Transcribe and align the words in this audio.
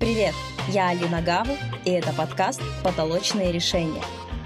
Привет, 0.00 0.32
я 0.70 0.88
Алина 0.88 1.20
Гаву, 1.20 1.52
и 1.84 1.90
это 1.90 2.14
подкаст 2.14 2.62
«Потолочные 2.82 3.52
решения». 3.52 4.02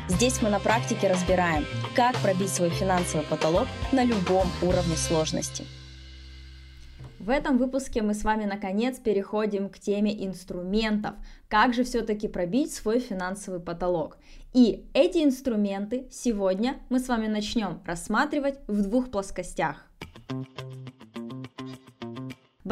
Здесь 0.08 0.42
мы 0.42 0.50
на 0.50 0.58
практике 0.58 1.08
разбираем, 1.08 1.64
как 1.94 2.16
пробить 2.16 2.48
свой 2.48 2.70
финансовый 2.70 3.24
потолок 3.24 3.68
на 3.92 4.02
любом 4.02 4.48
уровне 4.62 4.96
сложности. 4.96 5.64
В 7.20 7.30
этом 7.30 7.56
выпуске 7.56 8.02
мы 8.02 8.14
с 8.14 8.24
вами 8.24 8.44
наконец 8.44 8.98
переходим 8.98 9.68
к 9.68 9.78
теме 9.78 10.26
инструментов, 10.26 11.14
как 11.46 11.72
же 11.72 11.84
все-таки 11.84 12.26
пробить 12.26 12.74
свой 12.74 12.98
финансовый 12.98 13.60
потолок. 13.60 14.18
И 14.54 14.86
эти 14.92 15.18
инструменты 15.18 16.08
сегодня 16.10 16.78
мы 16.88 16.98
с 16.98 17.06
вами 17.06 17.28
начнем 17.28 17.80
рассматривать 17.86 18.58
в 18.66 18.82
двух 18.82 19.12
плоскостях. 19.12 19.86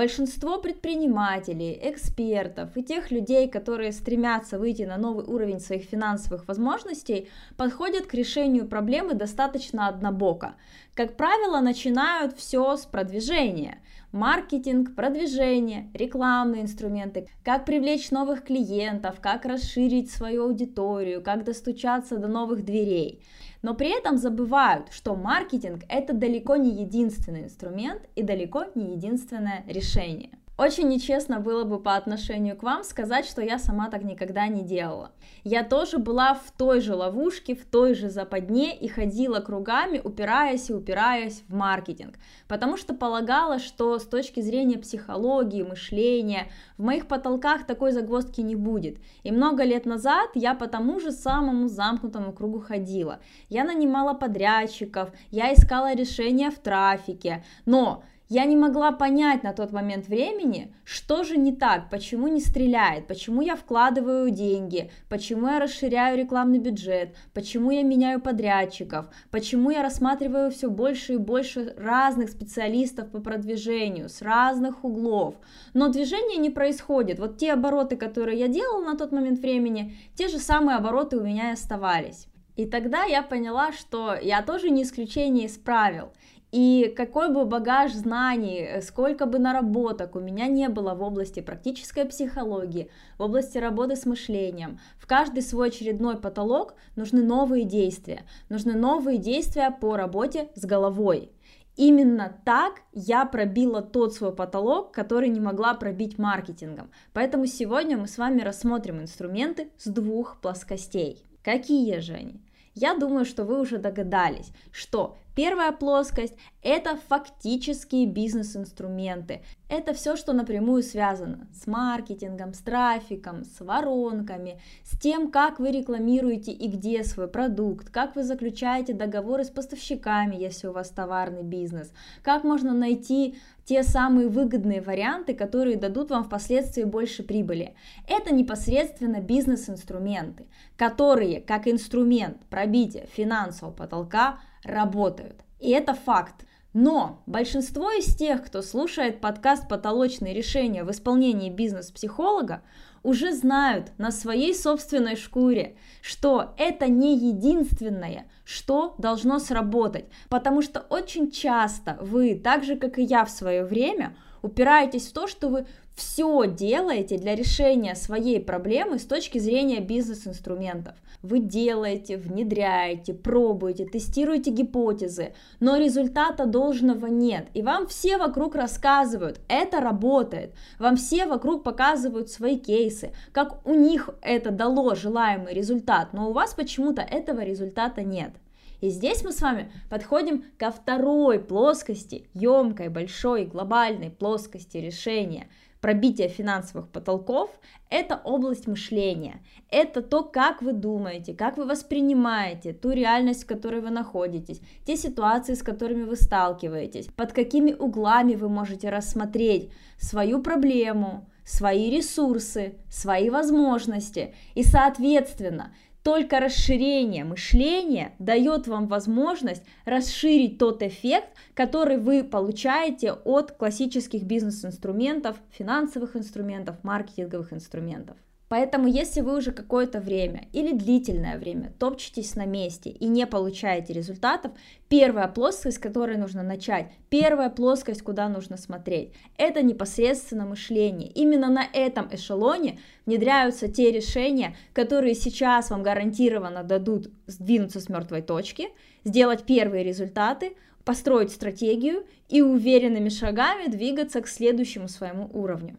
Большинство 0.01 0.57
предпринимателей, 0.57 1.79
экспертов 1.83 2.75
и 2.75 2.83
тех 2.83 3.11
людей, 3.11 3.51
которые 3.51 3.93
стремятся 3.93 4.59
выйти 4.59 4.85
на 4.85 4.97
новый 4.97 5.27
уровень 5.27 5.61
своих 5.61 5.83
финансовых 5.83 6.49
возможностей, 6.49 7.29
подходят 7.59 8.07
к 8.07 8.15
решению 8.15 8.67
проблемы 8.67 9.13
достаточно 9.13 9.89
однобоко. 9.89 10.55
Как 10.95 11.19
правило, 11.19 11.61
начинают 11.61 12.35
все 12.35 12.79
с 12.79 12.87
продвижения– 12.87 13.79
маркетинг, 14.13 14.95
продвижение, 14.95 15.91
рекламные 15.95 16.63
инструменты, 16.63 17.29
как 17.45 17.65
привлечь 17.65 18.11
новых 18.11 18.45
клиентов, 18.45 19.21
как 19.21 19.45
расширить 19.45 20.11
свою 20.11 20.45
аудиторию, 20.45 21.23
как 21.23 21.45
достучаться 21.45 22.19
до 22.19 22.29
новых 22.29 22.65
дверей. 22.65 23.23
Но 23.63 23.75
при 23.75 23.97
этом 23.97 24.17
забывают, 24.17 24.91
что 24.91 25.15
маркетинг 25.15 25.83
это 25.89 26.15
далеко 26.15 26.57
не 26.57 26.83
единственный 26.83 27.45
инструмент 27.45 28.03
и 28.17 28.23
далеко 28.23 28.65
не 28.75 28.95
единственное 28.95 29.65
решение. 29.67 30.40
Очень 30.61 30.89
нечестно 30.89 31.41
было 31.41 31.65
бы 31.65 31.81
по 31.81 31.97
отношению 31.97 32.55
к 32.55 32.63
вам 32.63 32.85
сказать, 32.85 33.25
что 33.25 33.41
я 33.41 33.59
сама 33.59 33.89
так 33.89 34.05
никогда 34.05 34.47
не 34.47 34.61
делала. 34.61 35.11
Я 35.43 35.65
тоже 35.65 35.97
была 35.97 36.35
в 36.35 36.51
той 36.51 36.83
же 36.83 36.95
ловушке, 36.95 37.55
в 37.55 37.65
той 37.65 37.95
же 37.95 38.11
западне 38.11 38.77
и 38.77 38.87
ходила 38.87 39.41
кругами, 39.41 40.03
упираясь 40.05 40.69
и 40.69 40.75
упираясь 40.75 41.45
в 41.49 41.55
маркетинг, 41.55 42.17
потому 42.47 42.77
что 42.77 42.93
полагала, 42.93 43.59
что 43.59 43.99
с 43.99 44.05
точки 44.05 44.41
зрения 44.41 44.77
психологии, 44.77 45.63
мышления, 45.63 46.49
в 46.77 46.83
моих 46.83 47.09
потолках 47.09 47.65
такой 47.65 47.93
загвоздки 47.93 48.43
не 48.43 48.55
будет. 48.55 48.99
И 49.23 49.33
много 49.33 49.65
лет 49.65 49.87
назад 49.87 50.29
я 50.35 50.55
по 50.55 50.67
тому 50.67 51.01
же 51.01 51.11
самому 51.11 51.69
замкнутому 51.69 52.35
кругу 52.35 52.61
ходила. 52.61 53.21
Я 53.49 53.65
нанимала 53.65 54.13
подрядчиков, 54.13 55.09
я 55.31 55.55
искала 55.55 55.95
решения 55.95 56.51
в 56.51 56.59
трафике, 56.59 57.43
но 57.65 58.05
я 58.31 58.45
не 58.45 58.57
могла 58.57 58.93
понять 58.93 59.43
на 59.43 59.53
тот 59.53 59.73
момент 59.73 60.07
времени, 60.07 60.73
что 60.85 61.25
же 61.25 61.37
не 61.37 61.53
так, 61.53 61.91
почему 61.91 62.29
не 62.29 62.41
стреляет, 62.41 63.09
почему 63.09 63.43
я 63.43 63.57
вкладываю 63.57 64.31
деньги, 64.31 64.93
почему 65.09 65.49
я 65.49 65.59
расширяю 65.59 66.17
рекламный 66.17 66.61
бюджет, 66.61 67.17
почему 67.35 67.73
я 67.73 67.83
меняю 67.83 68.21
подрядчиков, 68.21 69.07
почему 69.33 69.71
я 69.71 69.83
рассматриваю 69.83 70.53
все 70.53 70.71
больше 70.71 71.15
и 71.15 71.17
больше 71.17 71.75
разных 71.77 72.31
специалистов 72.31 73.11
по 73.11 73.21
продвижению 73.21 74.09
с 74.09 74.23
разных 74.23 74.85
углов. 74.85 75.35
Но 75.75 75.89
движение 75.89 76.39
не 76.39 76.51
происходит. 76.51 77.19
Вот 77.19 77.37
те 77.37 77.53
обороты, 77.53 77.97
которые 77.97 78.39
я 78.39 78.47
делала 78.47 78.85
на 78.85 78.97
тот 78.97 79.11
момент 79.11 79.41
времени, 79.41 79.97
те 80.15 80.29
же 80.29 80.39
самые 80.39 80.77
обороты 80.77 81.19
у 81.19 81.25
меня 81.25 81.51
и 81.51 81.55
оставались. 81.55 82.29
И 82.55 82.67
тогда 82.67 83.05
я 83.05 83.23
поняла, 83.23 83.73
что 83.73 84.15
я 84.15 84.43
тоже 84.43 84.71
не 84.71 84.83
исключение 84.83 85.47
из 85.47 85.57
правил. 85.57 86.13
И 86.53 86.93
какой 86.97 87.33
бы 87.33 87.45
багаж 87.45 87.93
знаний, 87.93 88.61
э, 88.61 88.83
сколько 88.83 89.27
бы 89.27 89.39
наработок 89.39 90.17
у 90.17 90.21
меня 90.21 90.49
не 90.49 90.69
было 90.69 90.95
в 90.95 91.03
области 91.03 91.41
практической 91.41 92.05
психологии, 92.05 92.91
в 93.19 93.23
области 93.23 93.59
работы 93.59 93.95
с 93.95 94.05
мышлением, 94.05 94.81
в 94.99 95.07
каждый 95.07 95.43
свой 95.43 95.69
очередной 95.69 96.17
потолок 96.17 96.75
нужны 96.97 97.23
новые 97.23 97.65
действия, 97.65 98.25
нужны 98.49 98.75
новые 98.75 99.19
действия 99.19 99.71
по 99.71 99.97
работе 99.97 100.49
с 100.57 100.65
головой. 100.65 101.31
Именно 101.77 102.37
так 102.45 102.83
я 102.93 103.25
пробила 103.25 103.81
тот 103.81 104.13
свой 104.13 104.35
потолок, 104.35 104.93
который 104.93 105.29
не 105.29 105.41
могла 105.41 105.75
пробить 105.75 106.19
маркетингом. 106.19 106.91
Поэтому 107.13 107.47
сегодня 107.47 107.97
мы 107.97 108.09
с 108.09 108.19
вами 108.19 108.43
рассмотрим 108.43 109.01
инструменты 109.01 109.71
с 109.79 109.89
двух 109.89 110.41
плоскостей. 110.41 111.25
Какие 111.43 112.01
же 112.01 112.15
они? 112.15 112.43
Я 112.75 112.95
думаю, 112.95 113.25
что 113.25 113.45
вы 113.45 113.61
уже 113.61 113.79
догадались, 113.79 114.53
что 114.73 115.17
Первая 115.43 115.73
плоскость– 115.73 116.35
это 116.63 116.99
фактические 117.09 118.05
бизнес-инструменты. 118.05 119.41
Это 119.71 119.95
все, 119.95 120.15
что 120.15 120.35
напрямую 120.35 120.83
связано 120.83 121.49
с 121.55 121.67
маркетингом, 121.67 122.53
с 122.53 122.59
трафиком, 122.59 123.47
с 123.47 123.61
воронками, 123.61 124.61
с 124.85 125.01
тем, 125.01 125.31
как 125.31 125.59
вы 125.59 125.71
рекламируете 125.71 126.53
и 126.53 126.69
где 126.69 127.03
свой 127.05 127.27
продукт, 127.27 127.89
как 127.89 128.17
вы 128.17 128.23
заключаете 128.23 128.93
договоры 128.93 129.45
с 129.45 129.49
поставщиками, 129.49 130.37
если 130.37 130.67
у 130.67 130.73
вас 130.73 130.91
товарный 130.91 131.43
бизнес, 131.43 131.91
как 132.23 132.45
можно 132.45 132.75
найти 132.75 133.39
те 133.71 133.85
самые 133.85 134.27
выгодные 134.27 134.81
варианты, 134.81 135.33
которые 135.33 135.77
дадут 135.77 136.11
вам 136.11 136.25
впоследствии 136.25 136.83
больше 136.83 137.23
прибыли. 137.23 137.77
Это 138.09 138.35
непосредственно 138.35 139.21
бизнес-инструменты, 139.21 140.47
которые 140.77 141.41
как 141.41 141.69
инструмент 141.69 142.39
пробития 142.51 143.07
финансового 143.07 143.73
потолка 143.73 144.41
работают. 144.65 145.37
И 145.61 145.71
это 145.71 145.95
факт. 145.95 146.45
Но 146.73 147.23
большинство 147.27 147.93
из 147.93 148.13
тех, 148.17 148.45
кто 148.45 148.61
слушает 148.61 149.21
подкаст 149.21 149.69
«Потолочные 149.69 150.35
решения» 150.35 150.83
в 150.83 150.91
исполнении 150.91 151.49
бизнес-психолога, 151.49 152.63
уже 153.03 153.33
знают 153.33 153.93
на 153.99 154.11
своей 154.11 154.55
собственной 154.55 155.17
шкуре, 155.17 155.77
что 156.03 156.55
это 156.59 156.87
не 156.89 157.17
единственное, 157.17 158.27
что 158.45 158.95
должно 158.99 159.39
сработать. 159.39 160.07
Потому 160.29 160.63
что 160.63 160.81
очень 160.81 161.31
часто 161.31 161.99
вы, 162.01 162.35
так 162.35 162.65
же 162.65 162.77
как 162.77 162.99
и 162.99 163.03
я 163.03 163.25
в 163.25 163.31
свое 163.31 163.65
время, 163.65 164.17
упираетесь 164.43 165.09
в 165.09 165.13
то, 165.13 165.27
что 165.27 165.49
вы 165.49 165.67
все 165.95 166.47
делаете 166.47 167.19
для 167.19 167.35
решения 167.35 167.95
своей 167.95 168.41
проблемы 168.41 168.99
с 168.99 169.05
точки 169.05 169.39
зрения 169.39 169.81
бизнес-инструментов. 169.81 170.95
Вы 171.23 171.41
делаете, 171.41 172.17
внедряете, 172.17 173.13
пробуете, 173.13 173.85
тестируете 173.85 174.51
гипотезы, 174.51 175.35
но 175.61 175.77
результата 175.77 176.47
должного 176.47 177.07
нет. 177.07 177.49
И 177.53 177.61
вам 177.61 177.87
все 177.87 178.17
вокруг 178.17 178.55
рассказывают, 178.55 179.39
это 179.49 179.81
работает. 179.81 180.55
Вам 180.79 180.97
все 180.97 181.27
вокруг 181.27 181.63
показывают 181.63 182.31
свои 182.31 182.59
кейсы, 182.59 183.13
как 183.33 183.67
у 183.67 183.75
них 183.75 184.09
это 184.23 184.51
дало 184.51 184.95
желаемый 184.95 185.53
результат, 185.53 186.15
но 186.15 186.31
у 186.31 186.33
вас 186.33 186.55
почему-то 186.55 187.03
этого 187.03 187.41
результата 187.41 188.03
нет. 188.03 188.33
И 188.81 188.89
здесь 188.89 189.23
мы 189.23 189.33
с 189.33 189.43
вами 189.43 189.71
подходим 189.91 190.45
ко 190.57 190.71
второй 190.71 191.39
плоскости, 191.39 192.29
емкой, 192.33 192.89
большой, 192.89 193.45
глобальной 193.45 194.09
плоскости 194.11 194.79
решения– 194.79 195.49
пробитие 195.81 196.29
финансовых 196.29 196.89
потолков– 196.89 197.51
это 197.91 198.21
область 198.25 198.67
мышления. 198.67 199.43
Это 199.71 200.03
то, 200.03 200.23
как 200.23 200.63
вы 200.63 200.73
думаете, 200.73 201.35
как 201.35 201.57
вы 201.57 201.65
воспринимаете 201.65 202.73
ту 202.73 202.91
реальность, 202.91 203.45
в 203.45 203.47
которой 203.47 203.81
вы 203.81 203.91
находитесь, 203.91 204.61
те 204.87 204.97
ситуации, 204.97 205.55
с 205.55 205.63
которыми 205.63 206.05
вы 206.05 206.17
сталкиваетесь, 206.17 207.07
под 207.07 207.33
какими 207.33 207.73
углами 207.73 208.35
вы 208.35 208.49
можете 208.49 208.91
рассмотреть 208.91 209.71
свою 209.99 210.41
проблему, 210.43 211.29
свои 211.45 211.91
ресурсы, 211.91 212.75
свои 212.89 213.31
возможности. 213.31 214.35
И, 214.55 214.63
соответственно, 214.63 215.75
только 216.03 216.41
расширение 216.41 217.25
мышления 217.25 218.15
дает 218.19 218.67
вам 218.67 218.87
возможность 218.87 219.63
расширить 219.85 220.59
тот 220.59 220.83
эффект, 220.83 221.29
который 221.55 221.99
вы 221.99 222.25
получаете 222.25 223.13
от 223.13 223.53
классических 223.53 224.23
бизнес-инструментов, 224.23 225.37
финансовых 225.51 226.17
инструментов, 226.17 226.83
маркетинговых 226.83 227.53
инструментов. 227.53 228.17
Поэтому, 228.51 228.89
если 228.89 229.21
вы 229.21 229.37
уже 229.37 229.53
какое-то 229.53 230.01
время 230.01 230.49
или 230.53 230.73
длительное 230.73 231.39
время 231.39 231.73
топчетесь 231.79 232.35
на 232.35 232.47
месте 232.47 232.91
и 232.91 233.07
не 233.07 233.25
получаете 233.25 233.93
результатов, 233.93 234.51
первая 234.89 235.29
плоскость, 235.29 235.77
с 235.77 235.81
которой 235.81 236.17
нужно 236.17 236.43
начать, 236.43 236.91
первая 237.11 237.49
плоскость, 237.49 238.03
куда 238.03 238.29
нужно 238.29 238.57
смотреть, 238.57 239.13
это 239.39 239.63
непосредственно 239.63 240.47
мышление. 240.47 241.09
Именно 241.11 241.49
на 241.49 241.65
этом 241.73 242.09
эшелоне 242.11 242.81
внедряются 243.07 243.69
те 243.69 243.93
решения, 243.93 244.57
которые 244.73 245.15
сейчас 245.15 245.71
вам 245.71 245.85
гарантированно 245.85 246.65
дадут 246.65 247.09
сдвинуться 247.29 247.79
с 247.79 247.89
мертвой 247.89 248.23
точки, 248.23 248.71
сделать 249.05 249.45
первые 249.45 249.85
результаты, 249.85 250.57
построить 250.85 251.31
стратегию 251.31 252.05
и 252.29 252.43
уверенными 252.43 253.11
шагами 253.11 253.71
двигаться 253.71 254.21
к 254.21 254.27
следующему 254.27 254.89
своему 254.89 255.31
уровню. 255.33 255.77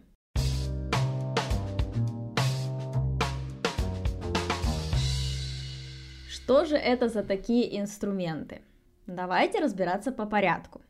Что 6.52 6.66
же 6.66 6.76
это 6.76 7.08
за 7.08 7.24
такие 7.24 7.80
инструменты? 7.80 8.60
Давайте 9.08 9.60
разбираться 9.60 10.12
по 10.12 10.26
порядку. 10.26 10.82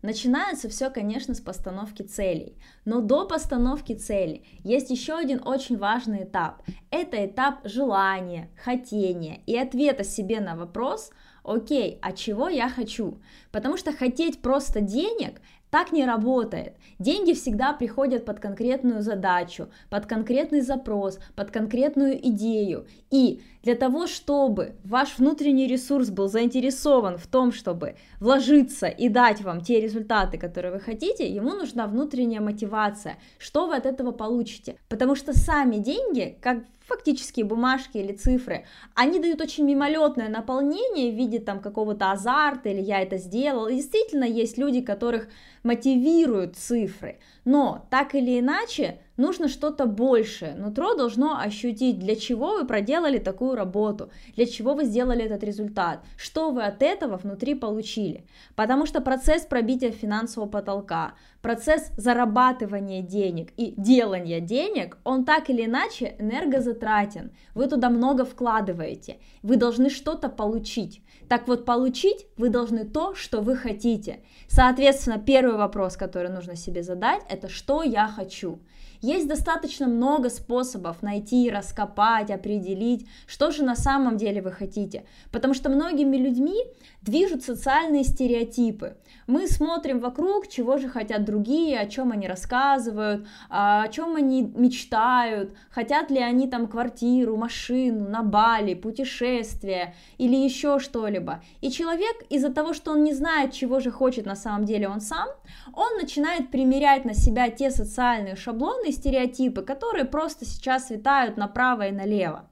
Начинается 0.00 0.68
все, 0.68 0.90
конечно, 0.90 1.34
с 1.34 1.40
постановки 1.40 2.02
целей. 2.02 2.56
Но 2.84 3.00
до 3.00 3.26
постановки 3.26 3.94
цели 3.94 4.44
есть 4.62 4.90
еще 4.90 5.14
один 5.14 5.42
очень 5.44 5.76
важный 5.76 6.22
этап. 6.22 6.62
Это 6.92 7.26
этап 7.26 7.66
желания, 7.66 8.48
хотения 8.62 9.40
и 9.44 9.58
ответа 9.58 10.04
себе 10.04 10.38
на 10.38 10.54
вопрос, 10.54 11.10
окей, 11.42 11.98
а 12.00 12.12
чего 12.12 12.48
я 12.48 12.68
хочу? 12.68 13.20
Потому 13.50 13.76
что 13.76 13.92
хотеть 13.92 14.40
просто 14.40 14.80
денег 14.80 15.40
так 15.70 15.92
не 15.92 16.06
работает. 16.06 16.76
Деньги 16.98 17.32
всегда 17.34 17.72
приходят 17.72 18.24
под 18.24 18.40
конкретную 18.40 19.02
задачу, 19.02 19.68
под 19.90 20.06
конкретный 20.06 20.60
запрос, 20.60 21.18
под 21.36 21.50
конкретную 21.50 22.18
идею. 22.28 22.86
И 23.10 23.42
для 23.68 23.74
того, 23.74 24.06
чтобы 24.06 24.76
ваш 24.82 25.18
внутренний 25.18 25.66
ресурс 25.66 26.08
был 26.08 26.28
заинтересован 26.28 27.18
в 27.18 27.26
том, 27.26 27.52
чтобы 27.52 27.96
вложиться 28.18 28.86
и 28.86 29.10
дать 29.10 29.42
вам 29.42 29.60
те 29.60 29.78
результаты, 29.78 30.38
которые 30.38 30.72
вы 30.72 30.80
хотите, 30.80 31.28
ему 31.28 31.52
нужна 31.52 31.86
внутренняя 31.86 32.40
мотивация. 32.40 33.18
Что 33.36 33.66
вы 33.66 33.76
от 33.76 33.84
этого 33.84 34.10
получите? 34.10 34.76
Потому 34.88 35.14
что 35.14 35.38
сами 35.38 35.76
деньги, 35.76 36.38
как 36.40 36.60
фактические 36.86 37.44
бумажки 37.44 37.98
или 37.98 38.14
цифры, 38.14 38.64
они 38.94 39.20
дают 39.20 39.42
очень 39.42 39.66
мимолетное 39.66 40.30
наполнение 40.30 41.12
в 41.12 41.16
виде 41.16 41.38
там 41.38 41.60
какого-то 41.60 42.10
азарта 42.10 42.70
или 42.70 42.80
я 42.80 43.02
это 43.02 43.18
сделал. 43.18 43.68
И 43.68 43.74
действительно 43.74 44.24
есть 44.24 44.56
люди, 44.56 44.80
которых 44.80 45.28
мотивируют 45.62 46.56
цифры, 46.56 47.18
но 47.44 47.86
так 47.90 48.14
или 48.14 48.40
иначе 48.40 48.98
нужно 49.18 49.48
что-то 49.48 49.84
большее. 49.84 50.54
Нутро 50.54 50.94
должно 50.94 51.38
ощутить, 51.38 51.98
для 51.98 52.16
чего 52.16 52.54
вы 52.54 52.66
проделали 52.66 53.18
такую 53.18 53.54
работу, 53.54 54.10
для 54.34 54.46
чего 54.46 54.72
вы 54.72 54.84
сделали 54.84 55.24
этот 55.24 55.44
результат, 55.44 56.00
что 56.16 56.50
вы 56.50 56.62
от 56.62 56.82
этого 56.82 57.18
внутри 57.18 57.54
получили. 57.54 58.24
Потому 58.56 58.86
что 58.86 59.02
процесс 59.02 59.44
пробития 59.44 59.90
финансового 59.90 60.48
потолка, 60.48 61.12
процесс 61.42 61.90
зарабатывания 61.96 63.02
денег 63.02 63.52
и 63.56 63.74
делания 63.76 64.40
денег, 64.40 64.96
он 65.04 65.24
так 65.24 65.50
или 65.50 65.66
иначе 65.66 66.14
энергозатратен. 66.18 67.32
Вы 67.54 67.66
туда 67.66 67.90
много 67.90 68.24
вкладываете, 68.24 69.18
вы 69.42 69.56
должны 69.56 69.90
что-то 69.90 70.28
получить. 70.28 71.02
Так 71.28 71.46
вот, 71.46 71.66
получить 71.66 72.26
вы 72.36 72.48
должны 72.48 72.84
то, 72.84 73.14
что 73.14 73.42
вы 73.42 73.54
хотите. 73.56 74.20
Соответственно, 74.48 75.18
первый 75.18 75.56
вопрос, 75.56 75.96
который 75.96 76.30
нужно 76.30 76.56
себе 76.56 76.82
задать, 76.82 77.22
это 77.28 77.48
что 77.48 77.82
я 77.82 78.08
хочу. 78.08 78.60
Есть 79.00 79.28
достаточно 79.28 79.86
много 79.86 80.28
способов 80.28 81.02
найти, 81.02 81.50
раскопать, 81.50 82.30
определить, 82.30 83.06
что 83.26 83.50
же 83.50 83.62
на 83.62 83.76
самом 83.76 84.16
деле 84.16 84.42
вы 84.42 84.50
хотите. 84.50 85.04
Потому 85.30 85.54
что 85.54 85.68
многими 85.68 86.16
людьми 86.16 86.64
движут 87.02 87.44
социальные 87.44 88.04
стереотипы. 88.04 88.96
Мы 89.26 89.46
смотрим 89.46 90.00
вокруг, 90.00 90.48
чего 90.48 90.78
же 90.78 90.88
хотят 90.88 91.24
другие, 91.24 91.78
о 91.78 91.86
чем 91.86 92.12
они 92.12 92.26
рассказывают, 92.26 93.26
а, 93.48 93.84
о 93.84 93.88
чем 93.88 94.16
они 94.16 94.42
мечтают, 94.42 95.54
хотят 95.70 96.10
ли 96.10 96.18
они 96.18 96.48
там 96.48 96.66
квартиру, 96.66 97.36
машину, 97.36 98.08
на 98.08 98.22
Бали, 98.22 98.74
путешествие 98.74 99.94
или 100.18 100.34
еще 100.36 100.78
что-либо. 100.78 101.42
И 101.60 101.70
человек 101.70 102.16
из-за 102.30 102.52
того, 102.52 102.72
что 102.72 102.92
он 102.92 103.04
не 103.04 103.14
знает, 103.14 103.52
чего 103.52 103.80
же 103.80 103.90
хочет 103.90 104.26
на 104.26 104.36
самом 104.36 104.64
деле 104.64 104.88
он 104.88 105.00
сам, 105.00 105.28
он 105.74 105.96
начинает 105.96 106.50
примерять 106.50 107.04
на 107.04 107.14
себя 107.14 107.48
те 107.50 107.70
социальные 107.70 108.36
шаблоны 108.36 108.87
и 108.88 108.92
стереотипы, 108.92 109.62
которые 109.62 110.04
просто 110.04 110.44
сейчас 110.44 110.90
витают 110.90 111.36
направо 111.36 111.88
и 111.88 111.92
налево. 111.92 112.48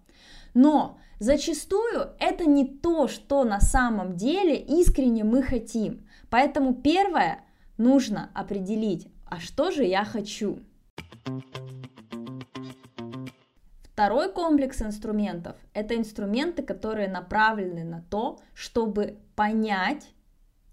Но 0.55 0.99
зачастую 1.19 2.11
это 2.19 2.45
не 2.45 2.67
то, 2.67 3.09
что 3.09 3.45
на 3.45 3.61
самом 3.61 4.17
деле 4.17 4.57
искренне 4.57 5.25
мы 5.25 5.43
хотим. 5.43 6.07
Поэтому 6.31 6.75
первое 6.75 7.41
нужно 7.79 8.31
определить, 8.35 9.09
а 9.27 9.41
что 9.41 9.71
же 9.71 9.85
я 9.85 10.05
хочу. 10.05 10.61
Второй 13.97 14.31
комплекс 14.31 14.83
инструментов– 14.83 15.57
это 15.73 15.97
инструменты, 15.97 16.63
которые 16.63 17.09
направлены 17.09 17.83
на 17.83 18.03
то, 18.03 18.39
чтобы 18.53 19.19
понять 19.35 20.07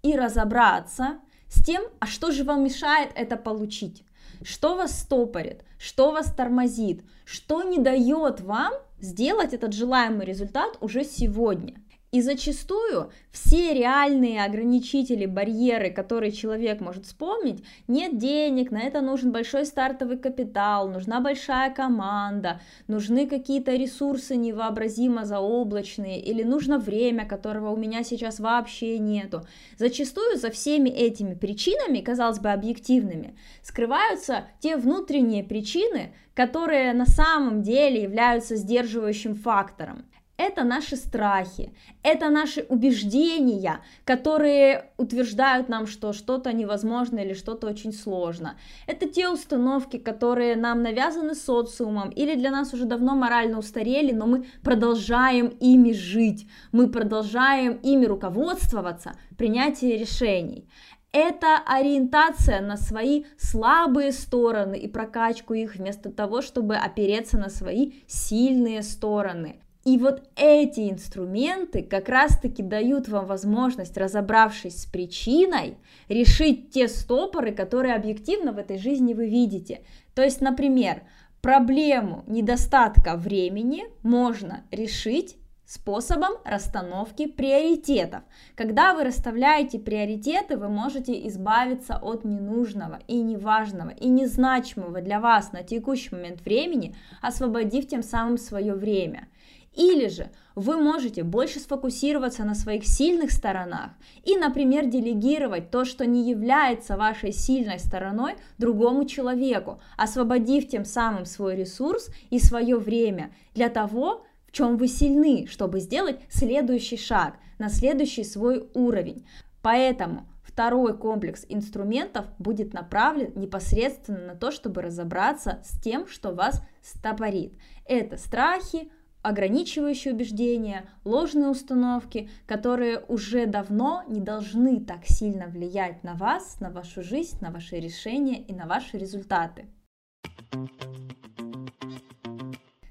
и 0.02 0.14
разобраться 0.14 1.20
с 1.48 1.64
тем, 1.64 1.82
а 2.00 2.06
что 2.06 2.32
же 2.32 2.44
вам 2.44 2.64
мешает 2.64 3.12
это 3.14 3.36
получить, 3.36 4.04
что 4.44 4.76
вас 4.76 5.00
стопорит, 5.00 5.64
что 5.78 6.12
вас 6.12 6.32
тормозит, 6.32 7.02
что 7.24 7.62
не 7.62 7.78
дает 7.78 8.40
вам 8.40 8.74
сделать 9.00 9.54
этот 9.54 9.72
желаемый 9.72 10.26
результат 10.26 10.76
уже 10.80 11.04
сегодня. 11.04 11.74
И 12.14 12.20
зачастую 12.20 13.10
все 13.32 13.74
реальные 13.74 14.44
ограничители, 14.44 15.26
барьеры, 15.26 15.90
которые 15.90 16.30
человек 16.30 16.80
может 16.80 17.06
вспомнить, 17.06 17.64
нет 17.88 18.18
денег, 18.18 18.70
на 18.70 18.82
это 18.82 19.00
нужен 19.00 19.32
большой 19.32 19.66
стартовый 19.66 20.16
капитал, 20.16 20.88
нужна 20.88 21.20
большая 21.20 21.74
команда, 21.74 22.60
нужны 22.86 23.26
какие-то 23.26 23.72
ресурсы 23.74 24.36
невообразимо 24.36 25.24
заоблачные, 25.24 26.20
или 26.20 26.44
нужно 26.44 26.78
время, 26.78 27.26
которого 27.26 27.70
у 27.70 27.76
меня 27.76 28.04
сейчас 28.04 28.38
вообще 28.38 29.00
нету. 29.00 29.44
Зачастую 29.76 30.38
за 30.38 30.52
всеми 30.52 30.90
этими 30.90 31.34
причинами, 31.34 31.98
казалось 31.98 32.38
бы, 32.38 32.52
объективными, 32.52 33.36
скрываются 33.60 34.44
те 34.60 34.76
внутренние 34.76 35.42
причины, 35.42 36.14
которые 36.34 36.92
на 36.92 37.06
самом 37.06 37.62
деле 37.62 38.04
являются 38.04 38.54
сдерживающим 38.54 39.34
фактором 39.34 40.04
это 40.36 40.64
наши 40.64 40.96
страхи, 40.96 41.72
это 42.02 42.30
наши 42.30 42.62
убеждения, 42.68 43.80
которые 44.04 44.90
утверждают 44.96 45.68
нам, 45.68 45.86
что 45.86 46.12
что-то 46.12 46.52
невозможно 46.52 47.18
или 47.20 47.34
что-то 47.34 47.68
очень 47.68 47.92
сложно. 47.92 48.56
Это 48.86 49.08
те 49.08 49.28
установки, 49.28 49.98
которые 49.98 50.56
нам 50.56 50.82
навязаны 50.82 51.34
социумом 51.34 52.10
или 52.10 52.34
для 52.34 52.50
нас 52.50 52.74
уже 52.74 52.84
давно 52.84 53.14
морально 53.14 53.58
устарели, 53.58 54.12
но 54.12 54.26
мы 54.26 54.46
продолжаем 54.62 55.48
ими 55.60 55.92
жить, 55.92 56.48
мы 56.72 56.88
продолжаем 56.88 57.74
ими 57.82 58.06
руководствоваться, 58.06 59.12
принятие 59.36 59.96
решений 59.96 60.68
это 61.14 61.58
ориентация 61.64 62.60
на 62.60 62.76
свои 62.76 63.22
слабые 63.38 64.10
стороны 64.10 64.76
и 64.76 64.88
прокачку 64.88 65.54
их 65.54 65.76
вместо 65.76 66.10
того, 66.10 66.42
чтобы 66.42 66.74
опереться 66.74 67.38
на 67.38 67.50
свои 67.50 67.92
сильные 68.08 68.82
стороны. 68.82 69.60
И 69.84 69.98
вот 69.98 70.22
эти 70.36 70.90
инструменты 70.90 71.82
как 71.82 72.08
раз-таки 72.08 72.62
дают 72.62 73.08
вам 73.08 73.26
возможность, 73.26 73.96
разобравшись 73.98 74.82
с 74.82 74.86
причиной, 74.86 75.76
решить 76.08 76.70
те 76.70 76.88
стопоры, 76.88 77.52
которые 77.52 77.94
объективно 77.94 78.52
в 78.52 78.58
этой 78.58 78.78
жизни 78.78 79.12
вы 79.12 79.28
видите. 79.28 79.82
То 80.14 80.22
есть, 80.22 80.40
например, 80.40 81.02
проблему 81.42 82.24
недостатка 82.26 83.16
времени 83.16 83.84
можно 84.02 84.62
решить 84.70 85.36
способом 85.66 86.32
расстановки 86.44 87.26
приоритетов. 87.26 88.22
Когда 88.54 88.94
вы 88.94 89.04
расставляете 89.04 89.78
приоритеты, 89.78 90.56
вы 90.56 90.68
можете 90.68 91.26
избавиться 91.28 91.96
от 91.96 92.24
ненужного 92.24 93.00
и 93.06 93.20
неважного 93.20 93.90
и 93.90 94.08
незначимого 94.08 95.00
для 95.00 95.20
вас 95.20 95.52
на 95.52 95.62
текущий 95.62 96.14
момент 96.14 96.42
времени, 96.42 96.94
освободив 97.20 97.86
тем 97.86 98.02
самым 98.02 98.38
свое 98.38 98.74
время. 98.74 99.28
Или 99.74 100.08
же 100.08 100.30
вы 100.54 100.76
можете 100.76 101.24
больше 101.24 101.58
сфокусироваться 101.58 102.44
на 102.44 102.54
своих 102.54 102.86
сильных 102.86 103.32
сторонах 103.32 103.90
и, 104.24 104.36
например, 104.36 104.86
делегировать 104.86 105.70
то, 105.70 105.84
что 105.84 106.06
не 106.06 106.28
является 106.30 106.96
вашей 106.96 107.32
сильной 107.32 107.80
стороной 107.80 108.36
другому 108.56 109.04
человеку, 109.04 109.80
освободив 109.96 110.68
тем 110.68 110.84
самым 110.84 111.24
свой 111.26 111.56
ресурс 111.56 112.08
и 112.30 112.38
свое 112.38 112.76
время 112.76 113.32
для 113.54 113.68
того, 113.68 114.24
в 114.46 114.52
чем 114.52 114.76
вы 114.76 114.86
сильны, 114.86 115.46
чтобы 115.48 115.80
сделать 115.80 116.20
следующий 116.28 116.96
шаг 116.96 117.34
на 117.58 117.68
следующий 117.68 118.22
свой 118.22 118.68
уровень. 118.74 119.26
Поэтому 119.60 120.28
второй 120.44 120.96
комплекс 120.96 121.44
инструментов 121.48 122.26
будет 122.38 122.72
направлен 122.74 123.32
непосредственно 123.34 124.20
на 124.20 124.34
то, 124.36 124.52
чтобы 124.52 124.82
разобраться 124.82 125.60
с 125.64 125.80
тем, 125.80 126.06
что 126.06 126.30
вас 126.30 126.62
стопорит. 126.80 127.54
Это 127.86 128.16
страхи, 128.16 128.90
ограничивающие 129.24 130.12
убеждения, 130.12 130.84
ложные 131.02 131.48
установки, 131.48 132.28
которые 132.46 132.98
уже 133.08 133.46
давно 133.46 134.04
не 134.06 134.20
должны 134.20 134.84
так 134.84 135.06
сильно 135.06 135.46
влиять 135.46 136.04
на 136.04 136.12
вас, 136.14 136.60
на 136.60 136.68
вашу 136.68 137.02
жизнь, 137.02 137.38
на 137.40 137.50
ваши 137.50 137.76
решения 137.76 138.42
и 138.42 138.52
на 138.52 138.66
ваши 138.66 138.98
результаты. 138.98 139.64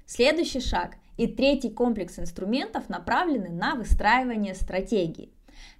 Следующий 0.06 0.58
шаг 0.58 0.96
и 1.16 1.28
третий 1.28 1.70
комплекс 1.70 2.18
инструментов 2.18 2.88
направлены 2.88 3.50
на 3.50 3.76
выстраивание 3.76 4.54
стратегии. 4.54 5.32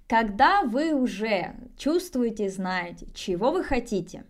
Когда 0.07 0.61
вы 0.61 0.93
уже 0.93 1.53
чувствуете 1.77 2.45
и 2.45 2.49
знаете, 2.49 3.07
чего 3.13 3.51
вы 3.51 3.61
хотите, 3.61 4.23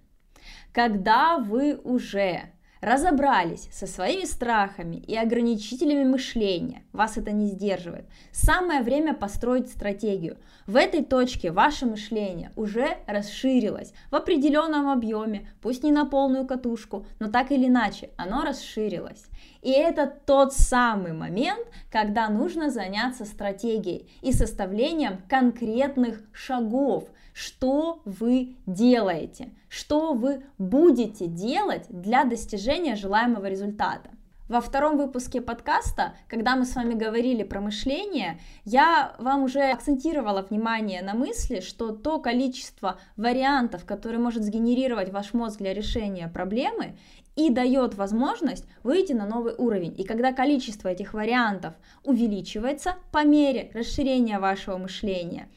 когда 0.74 1.38
вы 1.38 1.76
уже 1.76 2.55
разобрались 2.86 3.68
со 3.72 3.88
своими 3.88 4.26
страхами 4.26 4.98
и 4.98 5.18
ограничителями 5.18 6.04
мышления, 6.04 6.84
вас 6.94 7.18
это 7.18 7.32
не 7.32 7.48
сдерживает, 7.48 8.06
самое 8.32 8.84
время 8.84 9.16
построить 9.16 9.70
стратегию. 9.70 10.38
В 10.68 10.76
этой 10.76 11.04
точке 11.04 11.52
ваше 11.52 11.88
мышление 11.88 12.52
уже 12.56 13.00
расширилось 13.08 13.92
в 14.12 14.16
определенном 14.16 14.88
объеме, 14.88 15.50
пусть 15.64 15.84
не 15.84 15.92
на 15.92 16.06
полную 16.06 16.46
катушку, 16.46 17.08
но 17.18 17.32
так 17.32 17.52
или 17.52 17.66
иначе, 17.66 18.12
оно 18.18 18.44
расширилось. 18.44 19.26
И 19.64 19.72
это 19.72 20.06
тот 20.06 20.54
самый 20.54 21.14
момент, 21.14 21.68
когда 21.92 22.30
нужно 22.30 22.70
заняться 22.70 23.26
стратегией 23.26 24.08
и 24.22 24.32
составлением 24.32 25.24
конкретных 25.28 26.22
шагов, 26.34 27.06
что 27.34 28.04
вы 28.06 28.56
делаете, 28.68 29.50
что 29.76 30.14
вы 30.14 30.42
будете 30.58 31.28
делать 31.28 31.84
для 31.90 32.24
достижения 32.24 32.96
желаемого 32.96 33.46
результата. 33.48 34.10
Во 34.48 34.62
втором 34.62 34.96
выпуске 34.96 35.42
подкаста, 35.42 36.14
когда 36.30 36.56
мы 36.56 36.64
с 36.66 36.76
вами 36.76 36.94
говорили 36.94 37.44
про 37.44 37.60
мышление, 37.60 38.40
я 38.64 39.16
вам 39.20 39.44
уже 39.44 39.60
акцентировала 39.72 40.44
внимание 40.44 41.02
на 41.02 41.14
мысли, 41.14 41.60
что 41.60 41.92
то 41.92 42.20
количество 42.20 43.00
вариантов, 43.18 43.84
которые 43.86 44.20
может 44.20 44.44
сгенерировать 44.44 45.12
ваш 45.12 45.34
мозг 45.34 45.58
для 45.58 45.74
решения 45.74 46.30
проблемы, 46.30 46.98
и 47.36 47.50
дает 47.50 47.96
возможность 47.96 48.66
выйти 48.82 49.12
на 49.12 49.26
новый 49.26 49.56
уровень. 49.58 49.94
И 49.98 50.06
когда 50.06 50.32
количество 50.32 50.88
этих 50.88 51.14
вариантов 51.14 51.74
увеличивается 52.04 52.96
по 53.12 53.26
мере 53.26 53.72
расширения 53.74 54.40
вашего 54.40 54.78
мышления, 54.78 55.50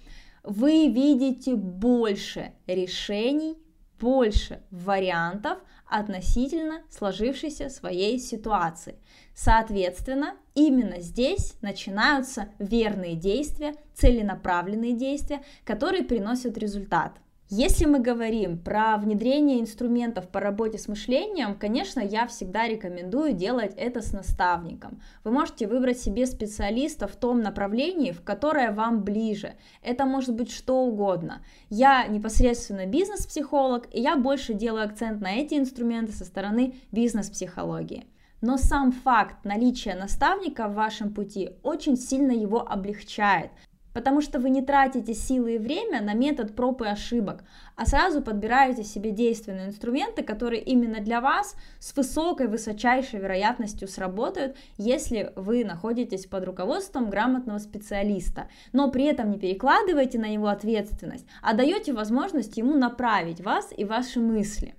вы 0.43 0.89
видите 0.89 1.55
больше 1.55 2.53
решений, 2.67 3.57
больше 4.01 4.63
вариантов, 4.71 5.59
относительно 5.87 6.83
сложившейся 6.91 7.71
своей 7.71 8.19
ситуации. 8.19 8.97
Соответственно, 9.35 10.37
именно 10.55 11.01
здесь 11.01 11.55
начинаются 11.63 12.49
верные 12.59 13.15
действия, 13.15 13.75
целенаправленные 13.95 14.93
действия, 14.93 15.43
которые 15.65 16.05
приносят 16.05 16.59
результат. 16.59 17.13
Если 17.51 17.87
мы 17.87 18.01
говорим 18.01 18.59
про 18.59 18.99
внедрение 18.99 19.59
инструментов 19.59 20.29
по 20.29 20.39
работе 20.39 20.77
с 20.77 20.87
мышлением, 20.87 21.55
конечно, 21.55 21.99
я 21.99 22.27
всегда 22.27 22.69
рекомендую 22.69 23.33
делать 23.33 23.73
это 23.75 24.03
с 24.03 24.13
наставником. 24.13 25.01
Вы 25.25 25.31
можете 25.31 25.67
выбрать 25.67 25.99
себе 25.99 26.27
специалиста 26.27 27.09
в 27.09 27.17
том 27.17 27.41
направлении, 27.41 28.13
в 28.13 28.21
которое 28.21 28.71
вам 28.71 29.03
ближе. 29.03 29.55
Это 29.83 30.05
может 30.05 30.35
быть 30.35 30.51
что 30.51 30.83
угодно. 30.83 31.41
Я 31.71 32.07
непосредственно 32.07 32.85
бизнес-психолог, 32.85 33.89
и 33.95 34.03
я 34.03 34.19
больше 34.19 34.53
делаю 34.53 34.85
акцент 34.85 35.23
на 35.23 35.33
эти 35.37 35.55
инструменты 35.55 36.13
со 36.13 36.27
стороны 36.27 36.75
бизнес-психологии. 36.93 38.05
Но 38.43 38.59
сам 38.59 38.93
факт 38.93 39.45
наличия 39.45 39.95
наставника 39.95 40.69
в 40.69 40.75
вашем 40.75 41.15
пути 41.15 41.53
очень 41.63 41.97
сильно 41.97 42.31
его 42.31 42.61
облегчает, 42.61 43.51
потому 43.99 44.21
что 44.21 44.39
вы 44.39 44.51
не 44.51 44.63
тратите 44.63 45.13
силы 45.13 45.57
и 45.57 45.59
время 45.59 46.01
на 46.01 46.15
метод 46.15 46.55
проб 46.55 46.83
и 46.83 46.87
ошибок, 46.87 47.43
а 47.75 47.85
сразу 47.85 48.23
подбираете 48.23 48.85
себе 48.85 49.11
действенные 49.11 49.67
инструменты, 49.67 50.23
которые 50.23 50.63
именно 50.63 51.01
для 51.01 51.21
вас 51.21 51.57
с 51.81 51.97
высокой, 51.97 52.47
высочайшей 52.47 53.19
вероятностью 53.19 53.89
сработают, 53.89 54.57
если 54.77 55.33
вы 55.35 55.65
находитесь 55.65 56.27
под 56.27 56.45
руководством 56.45 57.11
грамотного 57.11 57.59
специалиста, 57.59 58.47
но 58.73 58.89
при 58.89 59.03
этом 59.03 59.33
не 59.33 59.39
перекладываете 59.41 60.21
на 60.21 60.29
него 60.29 60.47
ответственность, 60.47 61.27
а 61.43 61.55
даете 61.55 61.93
возможность 61.93 62.57
ему 62.57 62.75
направить 62.75 63.41
вас 63.41 63.75
и 63.77 63.85
ваши 63.85 64.21
мысли. 64.21 64.77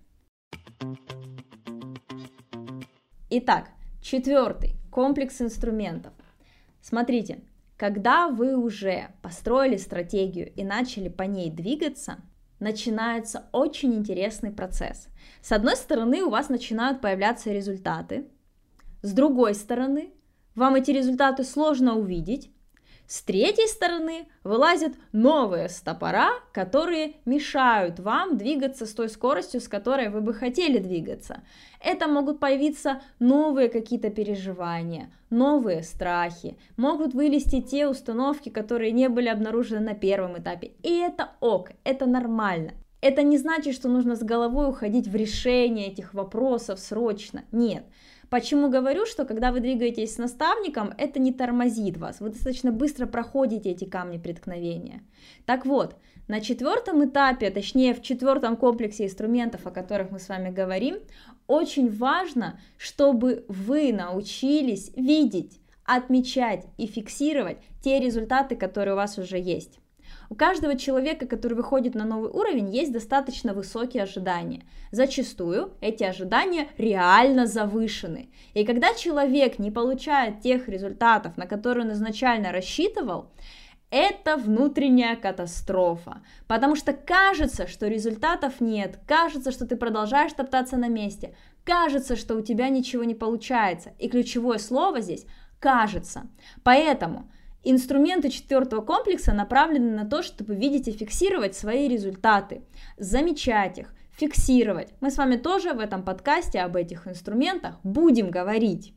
Итак, 3.29 3.65
четвертый 4.01 4.75
комплекс 4.89 5.41
инструментов. 5.41 6.13
Смотрите, 6.81 7.41
когда 7.79 8.27
вы 8.27 8.57
уже 8.57 9.11
построили 9.21 9.77
стратегию 9.77 10.51
и 10.53 10.65
начали 10.65 11.07
по 11.07 11.23
ней 11.23 11.49
двигаться, 11.49 12.17
начинается 12.59 13.45
очень 13.53 13.95
интересный 13.95 14.51
процесс. 14.51 15.07
С 15.41 15.53
одной 15.53 15.77
стороны, 15.77 16.21
у 16.21 16.29
вас 16.29 16.49
начинают 16.49 16.99
появляться 16.99 17.53
результаты, 17.53 18.27
с 19.01 19.13
другой 19.13 19.55
стороны, 19.55 20.11
вам 20.55 20.75
эти 20.75 20.91
результаты 20.91 21.45
сложно 21.45 21.97
увидеть, 21.97 22.51
с 23.09 23.23
третьей 23.23 23.67
стороны 23.67 24.27
вылазят 24.43 24.93
новые 25.13 25.67
стопора, 25.69 26.29
которые 26.53 27.15
мешают 27.25 27.99
вам 27.99 28.37
двигаться 28.37 28.85
с 28.85 28.93
той 28.93 29.09
скоростью, 29.09 29.61
с 29.61 29.67
которой 29.67 30.09
вы 30.09 30.21
бы 30.21 30.31
хотели 30.31 30.77
двигаться. 30.77 31.41
Это 31.83 32.07
могут 32.07 32.39
появиться 32.39 33.01
новые 33.17 33.69
какие-то 33.69 34.11
переживания, 34.11 35.11
новые 35.31 35.81
страхи, 35.81 36.55
могут 36.77 37.15
вылезти 37.15 37.63
те 37.63 37.87
установки, 37.87 38.49
которые 38.49 38.91
не 38.91 39.09
были 39.09 39.27
обнаружены 39.27 39.79
на 39.79 39.95
первом 39.95 40.37
этапе. 40.37 40.73
И 40.83 40.95
это 40.99 41.31
ок, 41.39 41.71
это 41.83 42.05
нормально. 42.05 42.73
Это 43.01 43.23
не 43.23 43.39
значит, 43.39 43.73
что 43.73 43.89
нужно 43.89 44.17
с 44.17 44.21
головой 44.21 44.69
уходить 44.69 45.07
в 45.07 45.15
решение 45.15 45.87
этих 45.87 46.13
вопросов 46.13 46.79
срочно. 46.79 47.43
Нет. 47.51 47.85
Почему 48.29 48.69
говорю, 48.69 49.05
что 49.07 49.25
когда 49.25 49.51
вы 49.51 49.59
двигаетесь 49.59 50.15
с 50.15 50.17
наставником, 50.19 50.93
это 50.97 51.19
не 51.19 51.33
тормозит 51.33 51.97
вас, 51.97 52.19
вы 52.19 52.29
достаточно 52.29 52.71
быстро 52.71 53.07
проходите 53.07 53.71
эти 53.71 53.85
камни 53.85 54.19
преткновения. 54.19 55.01
Так 55.45 55.65
вот, 55.65 55.95
на 56.27 56.41
четвертом 56.41 57.03
этапе, 57.05 57.49
точнее 57.49 57.95
в 57.95 58.03
четвертом 58.03 58.55
комплексе 58.55 59.05
инструментов, 59.05 59.65
о 59.65 59.71
которых 59.71 60.11
мы 60.11 60.19
с 60.19 60.29
вами 60.29 60.51
говорим, 60.51 60.99
очень 61.47 61.89
важно, 61.89 62.59
чтобы 62.77 63.45
вы 63.47 63.91
научились 63.91 64.91
видеть, 64.95 65.59
отмечать 65.83 66.67
и 66.77 66.85
фиксировать 66.85 67.57
те 67.83 67.99
результаты, 67.99 68.55
которые 68.55 68.93
у 68.93 68.97
вас 68.97 69.17
уже 69.17 69.39
есть. 69.39 69.79
У 70.29 70.35
каждого 70.35 70.77
человека, 70.77 71.25
который 71.25 71.55
выходит 71.55 71.95
на 71.95 72.05
новый 72.05 72.29
уровень, 72.29 72.69
есть 72.69 72.93
достаточно 72.93 73.53
высокие 73.53 74.03
ожидания. 74.03 74.63
Зачастую 74.91 75.73
эти 75.81 76.03
ожидания 76.03 76.67
реально 76.77 77.47
завышены. 77.47 78.29
И 78.53 78.63
когда 78.63 78.93
человек 78.93 79.57
не 79.57 79.71
получает 79.71 80.41
тех 80.41 80.69
результатов, 80.69 81.35
на 81.35 81.47
которые 81.47 81.87
он 81.87 81.93
изначально 81.93 82.51
рассчитывал, 82.51 83.31
это 83.89 84.37
внутренняя 84.37 85.15
катастрофа, 85.15 86.21
потому 86.47 86.75
что 86.75 86.93
кажется, 86.93 87.67
что 87.67 87.87
результатов 87.87 88.61
нет, 88.61 88.99
кажется, 89.07 89.51
что 89.51 89.65
ты 89.65 89.75
продолжаешь 89.75 90.33
топтаться 90.33 90.77
на 90.77 90.89
месте, 90.89 91.35
кажется, 91.63 92.15
что 92.15 92.35
у 92.35 92.41
тебя 92.41 92.69
ничего 92.69 93.03
не 93.03 93.15
получается. 93.15 93.93
И 93.97 94.07
ключевое 94.07 94.59
слово 94.59 95.01
здесь 95.01 95.25
кажется. 95.59 96.27
Поэтому 96.63 97.31
Инструменты 97.63 98.29
четвертого 98.29 98.81
комплекса 98.81 99.33
направлены 99.33 99.91
на 99.91 100.05
то, 100.05 100.23
чтобы 100.23 100.55
видеть 100.55 100.87
и 100.87 100.93
фиксировать 100.93 101.55
свои 101.55 101.89
результаты, 101.89 102.61
замечать 102.97 103.79
их, 103.79 103.93
фиксировать. 104.11 104.93
Мы 105.01 105.11
с 105.11 105.17
вами 105.17 105.35
тоже 105.35 105.73
в 105.73 105.79
этом 105.79 106.03
подкасте 106.03 106.61
об 106.61 106.77
этих 106.77 107.05
инструментах 107.07 107.75
будем 107.83 108.29
говорить. 108.29 108.93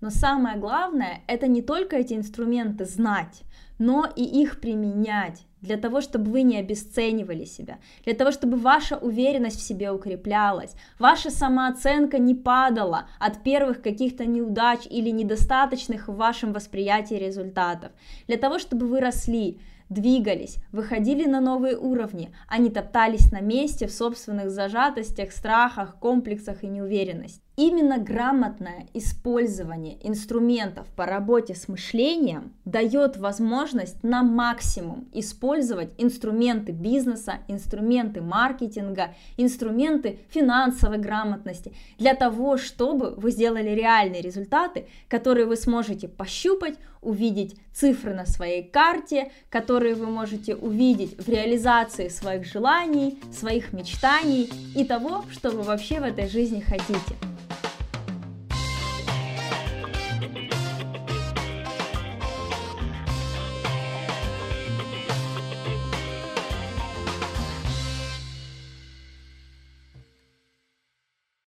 Но 0.00 0.10
самое 0.10 0.58
главное, 0.58 1.22
это 1.26 1.48
не 1.48 1.60
только 1.60 1.96
эти 1.96 2.14
инструменты 2.14 2.84
знать, 2.84 3.42
но 3.78 4.06
и 4.14 4.22
их 4.22 4.60
применять 4.60 5.46
для 5.64 5.76
того, 5.76 6.00
чтобы 6.00 6.30
вы 6.30 6.42
не 6.42 6.58
обесценивали 6.58 7.44
себя, 7.44 7.78
для 8.04 8.14
того, 8.14 8.30
чтобы 8.30 8.56
ваша 8.56 8.96
уверенность 8.96 9.58
в 9.58 9.66
себе 9.66 9.90
укреплялась, 9.90 10.76
ваша 10.98 11.30
самооценка 11.30 12.18
не 12.18 12.34
падала 12.34 13.08
от 13.18 13.42
первых 13.42 13.82
каких-то 13.82 14.26
неудач 14.26 14.86
или 14.88 15.10
недостаточных 15.10 16.08
в 16.08 16.14
вашем 16.14 16.52
восприятии 16.52 17.14
результатов, 17.14 17.92
для 18.28 18.36
того, 18.36 18.58
чтобы 18.58 18.86
вы 18.86 19.00
росли, 19.00 19.58
двигались, 19.88 20.56
выходили 20.72 21.26
на 21.26 21.40
новые 21.40 21.76
уровни, 21.76 22.34
а 22.48 22.58
не 22.58 22.70
топтались 22.70 23.30
на 23.32 23.40
месте 23.40 23.86
в 23.86 23.92
собственных 23.92 24.50
зажатостях, 24.50 25.32
страхах, 25.32 25.98
комплексах 25.98 26.64
и 26.64 26.66
неуверенности. 26.66 27.40
Именно 27.56 27.98
грамотное 27.98 28.88
использование 28.94 29.96
инструментов 30.02 30.88
по 30.96 31.06
работе 31.06 31.54
с 31.54 31.68
мышлением 31.68 32.52
дает 32.64 33.16
возможность 33.16 34.02
на 34.02 34.24
максимум 34.24 35.06
использовать 35.12 35.90
инструменты 35.96 36.72
бизнеса, 36.72 37.34
инструменты 37.46 38.22
маркетинга, 38.22 39.14
инструменты 39.36 40.18
финансовой 40.30 40.98
грамотности 40.98 41.72
для 41.96 42.16
того, 42.16 42.56
чтобы 42.56 43.10
вы 43.10 43.30
сделали 43.30 43.70
реальные 43.70 44.20
результаты, 44.20 44.88
которые 45.08 45.46
вы 45.46 45.54
сможете 45.54 46.08
пощупать, 46.08 46.74
увидеть 47.02 47.54
цифры 47.72 48.14
на 48.14 48.26
своей 48.26 48.64
карте, 48.64 49.30
которые 49.48 49.94
вы 49.94 50.06
можете 50.06 50.56
увидеть 50.56 51.24
в 51.24 51.28
реализации 51.28 52.08
своих 52.08 52.46
желаний, 52.46 53.20
своих 53.32 53.72
мечтаний 53.72 54.50
и 54.74 54.84
того, 54.84 55.24
что 55.30 55.50
вы 55.50 55.62
вообще 55.62 56.00
в 56.00 56.02
этой 56.02 56.26
жизни 56.26 56.58
хотите. 56.58 57.14